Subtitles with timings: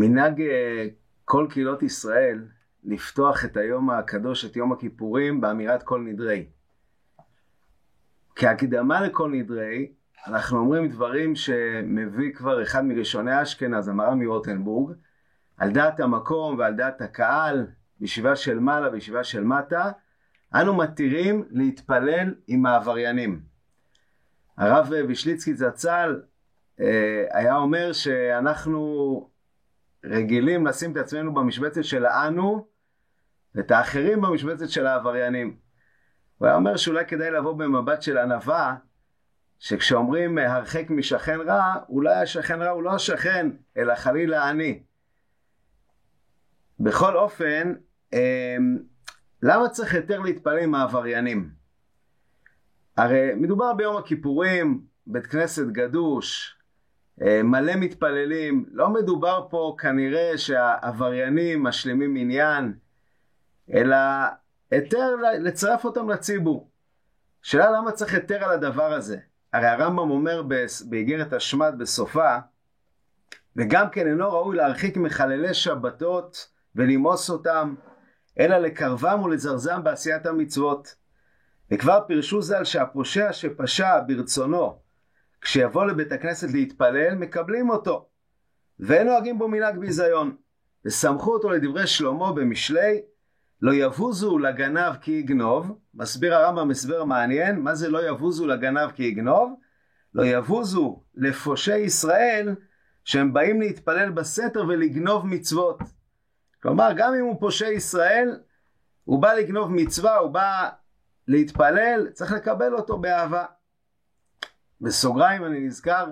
[0.00, 0.86] מנהג אה,
[1.24, 2.44] כל קהילות ישראל
[2.84, 6.46] לפתוח את היום הקדוש, את יום הכיפורים, באמירת כל נדרי.
[8.36, 9.92] כהקדמה לכל נדרי,
[10.26, 14.94] אנחנו אומרים דברים שמביא כבר אחד מראשוני אשכנז, המר"ם מרוטנבורג,
[15.56, 17.66] על דעת המקום ועל דעת הקהל,
[18.00, 19.90] בישיבה של מעלה בישיבה של מטה,
[20.54, 23.40] אנו מתירים להתפלל עם העבריינים.
[24.56, 26.22] הרב וישליצקי זצ"ל
[26.80, 29.30] אה, היה אומר שאנחנו
[30.04, 32.66] רגילים לשים את עצמנו במשבצת של האנו
[33.54, 35.56] ואת האחרים במשבצת של העבריינים.
[36.38, 38.76] הוא היה אומר שאולי כדאי לבוא במבט של ענווה,
[39.58, 44.82] שכשאומרים הרחק משכן רע, אולי השכן רע הוא לא השכן, אלא חלילה אני.
[46.80, 47.74] בכל אופן,
[48.12, 48.78] אמ,
[49.42, 51.50] למה צריך יותר להתפלל עם העבריינים?
[52.96, 56.59] הרי מדובר ביום הכיפורים, בית כנסת גדוש, אה,
[57.20, 62.72] מלא מתפללים, לא מדובר פה כנראה שהעבריינים משלימים עניין,
[63.74, 63.96] אלא
[64.70, 66.70] היתר לצרף אותם לציבור.
[67.42, 69.18] שאלה למה צריך היתר על הדבר הזה?
[69.52, 70.42] הרי הרמב"ם אומר
[70.88, 72.36] באיגרת השמד בסופה,
[73.56, 77.74] וגם כן אינו ראוי להרחיק מחללי שבתות ולמאוס אותם,
[78.38, 80.94] אלא לקרבם ולזרזם בעשיית המצוות.
[81.70, 84.78] וכבר פירשו ז"ל שהפושע שפשע ברצונו,
[85.40, 88.08] כשיבוא לבית הכנסת להתפלל, מקבלים אותו,
[88.80, 90.36] ואין נוהגים בו מנהג ביזיון.
[90.84, 93.02] וסמכו אותו לדברי שלמה במשלי,
[93.62, 99.02] לא יבוזו לגנב כי יגנוב, מסביר הרמב"ם הסבר מעניין, מה זה לא יבוזו לגנב כי
[99.02, 99.54] יגנוב?
[100.14, 102.54] לא יבוזו לפושעי ישראל
[103.04, 105.78] שהם באים להתפלל בסתר ולגנוב מצוות.
[106.62, 108.40] כלומר, גם אם הוא פושע ישראל,
[109.04, 110.68] הוא בא לגנוב מצווה, הוא בא
[111.28, 113.44] להתפלל, צריך לקבל אותו באהבה.
[114.80, 116.10] בסוגריים אני נזכר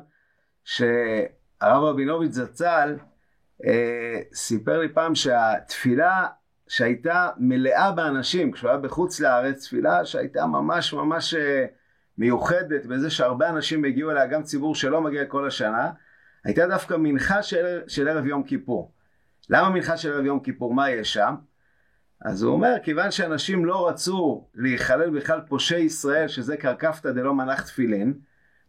[0.65, 2.97] שהרב רבינוביץ' זצ"ל
[3.67, 6.27] אה, סיפר לי פעם שהתפילה
[6.69, 11.67] שהייתה מלאה באנשים, כשהוא היה בחוץ לארץ, תפילה שהייתה ממש ממש אה,
[12.19, 15.91] מיוחדת בזה שהרבה אנשים הגיעו אליה, גם ציבור שלא מגיע כל השנה,
[16.45, 18.93] הייתה דווקא מנחה של, של ערב יום כיפור.
[19.51, 20.75] למה מנחה של ערב יום כיפור?
[20.75, 21.35] מה יש שם?
[22.21, 27.63] אז הוא אומר, כיוון שאנשים לא רצו להיכלל בכלל פושעי ישראל, שזה קרקפתא דלא מנח
[27.63, 28.15] תפילין,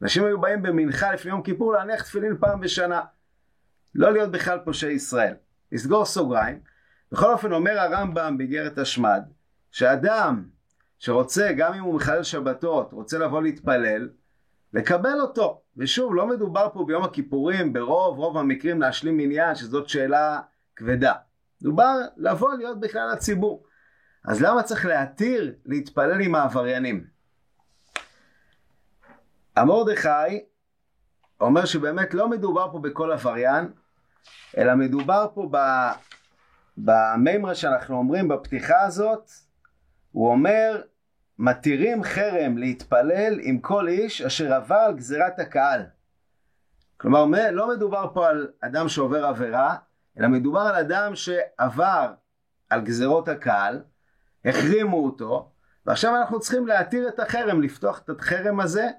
[0.01, 3.01] אנשים היו באים במנחה לפני יום כיפור להניח תפילין פעם בשנה.
[3.95, 5.33] לא להיות בכלל פושעי ישראל.
[5.71, 6.59] לסגור סוגריים.
[7.11, 9.23] בכל אופן אומר הרמב"ם באיגרת השמד,
[9.71, 10.43] שאדם
[10.99, 14.09] שרוצה, גם אם הוא מחלל שבתות, רוצה לבוא להתפלל,
[14.73, 15.61] לקבל אותו.
[15.77, 20.39] ושוב, לא מדובר פה ביום הכיפורים, ברוב רוב המקרים להשלים מניין, שזאת שאלה
[20.75, 21.13] כבדה.
[21.61, 23.63] מדובר לבוא להיות בכלל הציבור.
[24.25, 27.18] אז למה צריך להתיר להתפלל עם העבריינים?
[29.59, 30.45] המרדכי
[31.41, 33.71] אומר שבאמת לא מדובר פה בכל עבריין,
[34.57, 35.49] אלא מדובר פה
[36.77, 39.31] במימרה שאנחנו אומרים בפתיחה הזאת,
[40.11, 40.81] הוא אומר,
[41.39, 45.81] מתירים חרם להתפלל עם כל איש אשר עבר על גזירת הקהל.
[46.97, 49.75] כלומר, לא מדובר פה על אדם שעובר עבירה,
[50.19, 52.13] אלא מדובר על אדם שעבר
[52.69, 53.83] על גזירות הקהל,
[54.45, 55.51] החרימו אותו,
[55.85, 58.89] ועכשיו אנחנו צריכים להתיר את החרם, לפתוח את החרם הזה,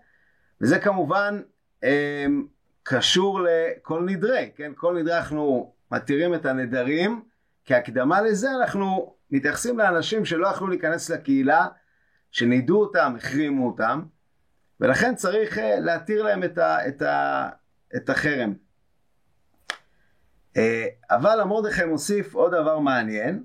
[0.61, 1.41] וזה כמובן
[1.85, 2.27] אה,
[2.83, 4.73] קשור לכל נדרי, כן?
[4.77, 7.23] כל נדרי אנחנו מתירים את הנדרים,
[7.65, 11.67] כהקדמה לזה אנחנו מתייחסים לאנשים שלא יכלו להיכנס לקהילה,
[12.31, 14.03] שנידו אותם, החרימו אותם,
[14.81, 17.49] ולכן צריך אה, להתיר להם את, ה, את, ה,
[17.97, 18.55] את החרם.
[20.57, 23.45] אה, אבל המרדכי מוסיף עוד דבר מעניין,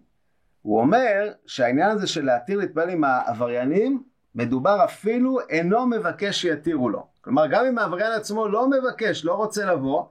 [0.61, 4.03] הוא אומר שהעניין הזה של להתיר להתפלל עם העבריינים,
[4.35, 7.07] מדובר אפילו אינו מבקש שיתירו לו.
[7.21, 10.05] כלומר, גם אם העבריין עצמו לא מבקש, לא רוצה לבוא,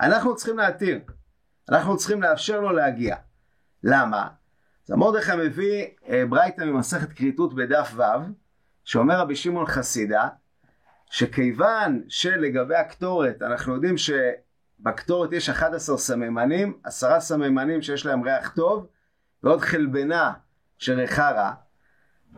[0.00, 1.00] אנחנו צריכים להתיר.
[1.70, 3.16] אנחנו צריכים לאפשר לו להגיע.
[3.84, 4.28] למה?
[4.84, 8.02] אז המרדכי מביא אה, ברייתא ממסכת כריתות בדף ו',
[8.84, 10.28] שאומר רבי שמעון חסידה,
[11.10, 14.10] שכיוון שלגבי הקטורת, אנחנו יודעים ש...
[14.82, 18.86] בקטורת יש 11 סממנים, עשרה סממנים שיש להם ריח טוב,
[19.42, 20.32] ועוד חלבנה
[20.78, 21.52] שריחה רע.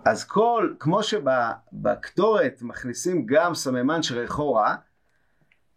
[0.05, 4.75] אז כל, כמו שבקטורת מכניסים גם סממן שריחו רע,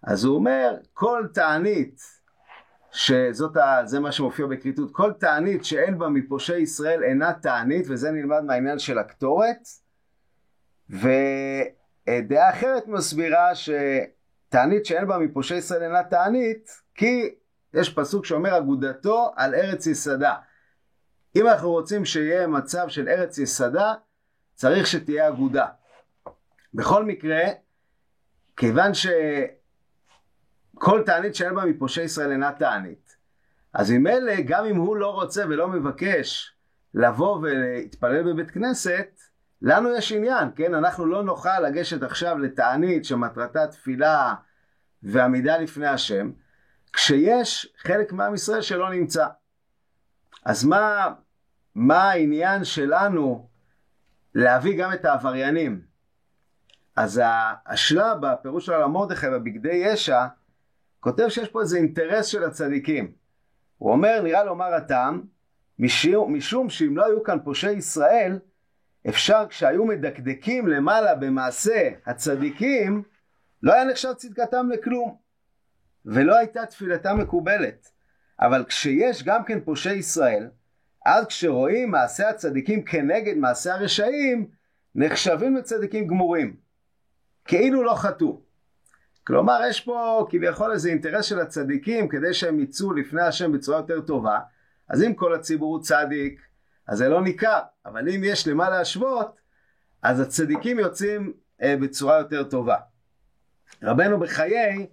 [0.04, 2.02] אז הוא אומר, כל תענית,
[2.92, 8.12] שזאת ה, זה מה שמופיע בכריתות, כל תענית שאין בה מפושעי ישראל אינה תענית, וזה
[8.12, 9.68] נלמד מהעניין של הקטורת,
[10.90, 13.70] ודעה אחרת מסבירה ש...
[14.50, 17.36] תענית שאין בה מפושעי ישראל אינה תענית, כי
[17.74, 20.36] יש פסוק שאומר אגודתו על ארץ יסדה.
[21.36, 23.94] אם אנחנו רוצים שיהיה מצב של ארץ יסדה,
[24.54, 25.66] צריך שתהיה אגודה.
[26.74, 27.42] בכל מקרה,
[28.58, 29.20] כיוון שכל
[31.06, 33.16] תענית שאין בה מפושעי ישראל אינה תענית,
[33.74, 36.54] אז ממילא, גם אם הוא לא רוצה ולא מבקש
[36.94, 39.20] לבוא ולהתפלל בבית כנסת,
[39.62, 40.74] לנו יש עניין, כן?
[40.74, 44.34] אנחנו לא נוכל לגשת עכשיו לתענית שמטרתה תפילה
[45.04, 46.32] ועמידה לפני השם,
[46.94, 49.28] כשיש חלק מעם ישראל שלא נמצא.
[50.46, 51.14] אז מה,
[51.76, 53.50] מה העניין שלנו
[54.36, 55.82] להביא גם את העבריינים?
[56.96, 57.22] אז
[57.66, 60.26] השלב בפירוש של הרב מרדכי בבגדי ישע
[61.00, 63.12] כותב שיש פה איזה אינטרס של הצדיקים.
[63.78, 65.24] הוא אומר, נראה לומר הטעם,
[65.80, 68.40] משום, משום שאם לא היו כאן פושעי ישראל,
[69.10, 73.04] אפשר כשהיו מדקדקים למעלה במעשה הצדיקים,
[73.64, 75.18] לא היה נחשב צדקתם לכלום,
[76.06, 77.95] ולא הייתה תפילתם מקובלת.
[78.40, 80.48] אבל כשיש גם כן פושעי ישראל,
[81.06, 84.48] אז כשרואים מעשה הצדיקים כנגד מעשה הרשעים,
[84.96, 86.56] נחשבים לצדיקים גמורים,
[87.46, 88.42] כאילו לא חטאו.
[89.28, 94.02] כלומר, יש פה כביכול איזה אינטרס של הצדיקים כדי שהם יצאו לפני השם בצורה יותר
[94.02, 94.40] טובה,
[94.90, 96.42] אז אם כל הציבור הוא צדיק,
[96.88, 99.36] אז זה לא ניכר, אבל אם יש למה להשוות,
[100.02, 102.78] אז הצדיקים יוצאים אה, בצורה יותר טובה.
[103.84, 104.88] רבנו בחיי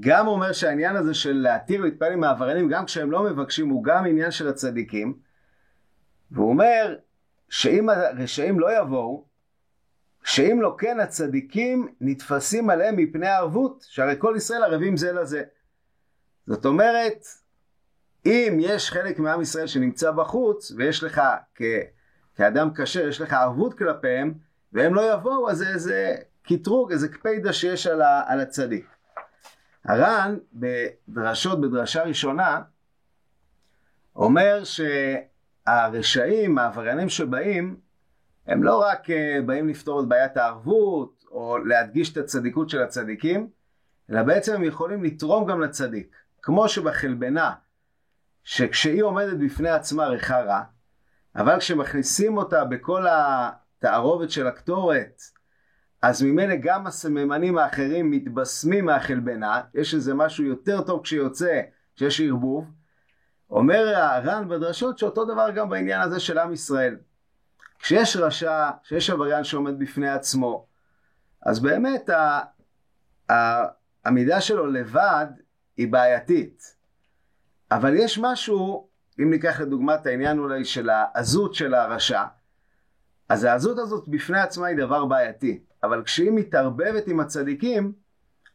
[0.00, 4.06] גם אומר שהעניין הזה של להתיר להתפלל עם העבריינים גם כשהם לא מבקשים הוא גם
[4.06, 5.18] עניין של הצדיקים.
[6.30, 6.96] והוא אומר
[7.48, 9.24] שאם הרשעים לא יבואו
[10.24, 15.42] שאם לא כן הצדיקים נתפסים עליהם מפני הערבות שהרי כל ישראל ערבים זה לזה.
[16.46, 17.26] זאת אומרת
[18.26, 21.20] אם יש חלק מעם ישראל שנמצא בחוץ ויש לך
[21.54, 21.62] כ,
[22.36, 24.34] כאדם כשר יש לך ערבות כלפיהם
[24.72, 28.86] והם לא יבואו אז זה איזה קטרוג איזה קפידה שיש על, ה, על הצדיק
[29.84, 32.62] הר"ן בדרשות, בדרשה ראשונה,
[34.16, 37.76] אומר שהרשעים, העבריינים שבאים,
[38.46, 43.48] הם לא רק אה, באים לפתור את בעיית הערבות או להדגיש את הצדיקות של הצדיקים,
[44.10, 46.16] אלא בעצם הם יכולים לתרום גם לצדיק.
[46.42, 47.52] כמו שבחלבנה,
[48.44, 50.62] שכשהיא עומדת בפני עצמה ריחה רע,
[51.36, 55.22] אבל כשמכניסים אותה בכל התערובת של הקטורת,
[56.02, 61.60] אז ממילא גם הסממנים האחרים מתבשמים מהחלבנה, יש איזה משהו יותר טוב כשיוצא,
[61.96, 62.70] כשיש ערבוב.
[63.50, 66.96] אומר הר"ן בדרשות שאותו דבר גם בעניין הזה של עם ישראל.
[67.78, 70.66] כשיש רשע, כשיש עבריין שעומד בפני עצמו,
[71.42, 72.10] אז באמת
[73.28, 75.26] העמידה שלו לבד
[75.76, 76.76] היא בעייתית.
[77.70, 78.88] אבל יש משהו,
[79.20, 82.24] אם ניקח לדוגמה את העניין אולי של העזות של הרשע,
[83.28, 85.60] אז העזות הזאת בפני עצמה היא דבר בעייתי.
[85.82, 87.92] אבל כשהיא מתערבבת עם הצדיקים,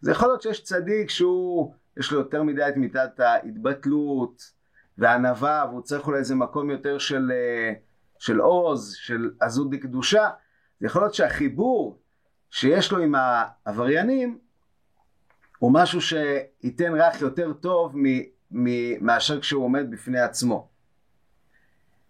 [0.02, 4.52] זה יכול להיות שיש צדיק שהוא, יש לו יותר מדי את מידת ההתבטלות
[4.98, 7.74] והענווה, והוא צריך אולי איזה מקום יותר של, אה,
[8.20, 10.30] של עוז, של עזות דקדושה.
[10.80, 12.00] זה יכול להיות שהחיבור
[12.50, 14.40] שיש לו עם העבריינים,
[15.60, 17.96] הוא משהו שייתן ריח יותר טוב
[19.02, 20.70] מאשר כשהוא עומד בפני עצמו.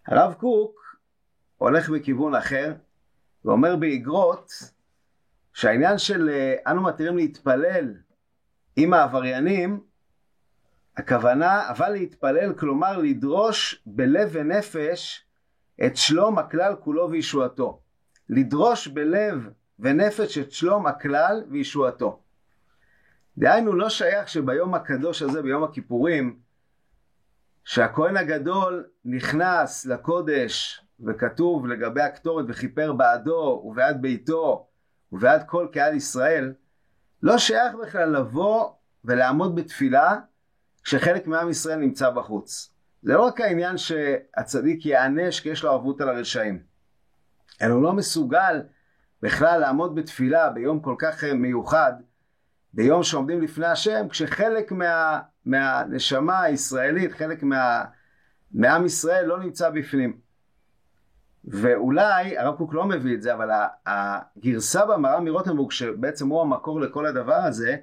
[0.06, 0.96] הרב קוק
[1.58, 2.74] הולך בכיוון אחר,
[3.44, 4.52] ואומר באגרות,
[5.58, 7.94] שהעניין של אה, אנו מתירים להתפלל
[8.76, 9.80] עם העבריינים,
[10.96, 15.24] הכוונה, אבל להתפלל, כלומר לדרוש בלב ונפש
[15.86, 17.80] את שלום הכלל כולו וישועתו.
[18.28, 19.48] לדרוש בלב
[19.78, 22.20] ונפש את שלום הכלל וישועתו.
[23.38, 26.38] דהיינו, לא שייך שביום הקדוש הזה, ביום הכיפורים,
[27.64, 34.68] שהכהן הגדול נכנס לקודש וכתוב לגבי הקטורת וכיפר בעדו ובעד ביתו
[35.12, 36.52] ובעד כל קהל ישראל,
[37.22, 38.70] לא שייך בכלל לבוא
[39.04, 40.16] ולעמוד בתפילה
[40.84, 42.74] כשחלק מעם ישראל נמצא בחוץ.
[43.02, 46.62] זה לא רק העניין שהצדיק ייענש כי יש לו ערבות על הרשעים,
[47.62, 48.62] אלא הוא לא מסוגל
[49.22, 51.92] בכלל לעמוד בתפילה ביום כל כך מיוחד,
[52.72, 57.84] ביום שעומדים לפני השם, כשחלק מה, מהנשמה הישראלית, חלק מה,
[58.52, 60.27] מעם ישראל לא נמצא בפנים.
[61.50, 63.50] ואולי, הרב קוק לא מביא את זה, אבל
[63.86, 67.76] הגרסה במראה מרוטנבורג, שבעצם הוא המקור לכל הדבר הזה,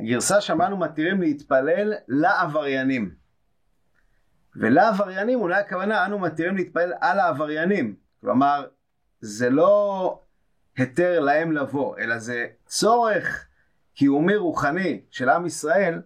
[0.00, 3.14] הגרסה שמענו מתירים להתפלל לעבריינים.
[4.56, 7.96] ולעבריינים אולי הכוונה אנו מתירים להתפלל על העבריינים.
[8.20, 8.66] כלומר,
[9.20, 10.22] זה לא
[10.76, 13.46] היתר להם לבוא, אלא זה צורך
[13.94, 16.02] קיומי רוחני של עם ישראל,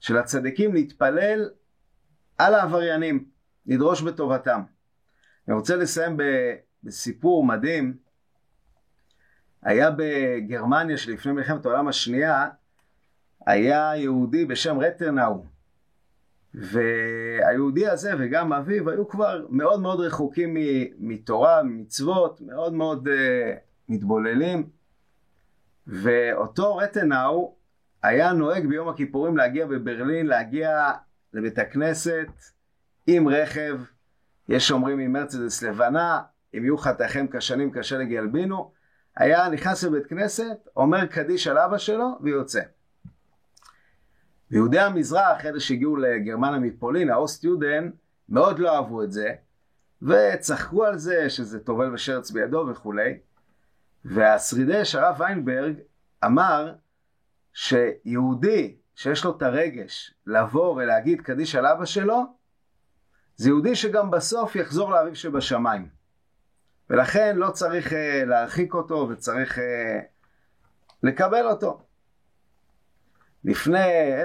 [0.00, 1.50] של הצדיקים להתפלל
[2.38, 3.24] על העבריינים,
[3.66, 4.62] לדרוש בטובתם.
[5.48, 6.16] אני רוצה לסיים
[6.84, 7.96] בסיפור מדהים.
[9.62, 12.48] היה בגרמניה שלפני מלחמת העולם השנייה,
[13.46, 15.44] היה יהודי בשם רטרנאו.
[16.54, 20.56] והיהודי הזה וגם אביו היו כבר מאוד מאוד רחוקים
[20.98, 23.10] מתורה, ממצוות, מאוד מאוד uh,
[23.88, 24.68] מתבוללים.
[25.86, 27.54] ואותו רטנאו
[28.02, 30.90] היה נוהג ביום הכיפורים להגיע בברלין, להגיע
[31.32, 32.28] לבית הכנסת
[33.06, 33.80] עם רכב,
[34.48, 36.22] יש אומרים עם מרצדס לבנה,
[36.54, 38.72] אם יהיו חטאיכם כשנים כשלג ילבינו,
[39.16, 42.60] היה נכנס לבית כנסת, אומר קדיש על אבא שלו ויוצא.
[44.50, 47.90] ויהודי המזרח, אלה שהגיעו לגרמניה מפולין, האוסט יודן,
[48.28, 49.34] מאוד לא אהבו את זה,
[50.02, 53.18] וצחקו על זה שזה טובל ושרץ בידו וכולי.
[54.04, 55.74] והשרידש, הרב ויינברג,
[56.24, 56.74] אמר
[57.52, 62.22] שיהודי שיש לו את הרגש לבוא ולהגיד קדיש על אבא שלו,
[63.36, 65.88] זה יהודי שגם בסוף יחזור לאביו שבשמיים.
[66.90, 67.94] ולכן לא צריך uh,
[68.26, 69.62] להרחיק אותו וצריך uh,
[71.02, 71.82] לקבל אותו.
[73.44, 74.24] לפני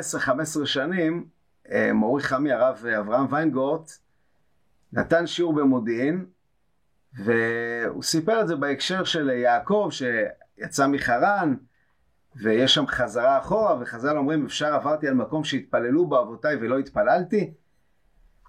[0.63, 1.25] 10-15 שנים,
[1.65, 3.91] uh, מורי חמי, הרב אברהם ויינגורט,
[4.93, 6.25] נתן שיעור במודיעין,
[7.13, 11.55] והוא סיפר את זה בהקשר של יעקב שיצא מחרן,
[12.35, 17.53] ויש שם חזרה אחורה, וחז"ל אומרים, אפשר עברתי על מקום שהתפללו בו אבותיי ולא התפללתי?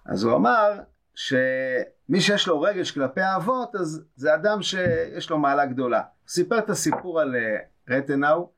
[0.08, 0.80] אז הוא אמר
[1.14, 5.98] שמי שיש לו רגש כלפי האבות, אז זה אדם שיש לו מעלה גדולה.
[5.98, 7.56] הוא סיפר את הסיפור על אה,
[7.88, 8.50] רטנאו,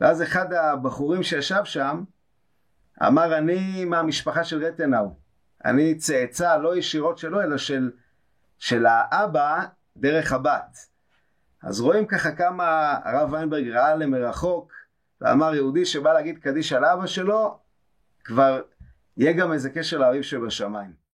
[0.00, 2.04] ואז אחד הבחורים שישב שם,
[3.06, 5.14] אמר, אני מהמשפחה של רטנאו.
[5.64, 7.90] אני צאצא לא ישירות שלו, אלא של,
[8.58, 9.64] של האבא
[9.96, 10.78] דרך הבת.
[11.62, 14.72] אז רואים ככה כמה הרב ויינברג ראה למרחוק,
[15.20, 17.58] ואמר יהודי שבא להגיד קדיש על אבא שלו,
[18.24, 18.62] כבר
[19.20, 20.99] יהיה גם איזה קשר לאביב שבשמיים.